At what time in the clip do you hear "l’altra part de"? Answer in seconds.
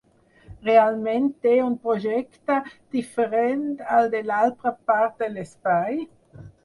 4.31-5.29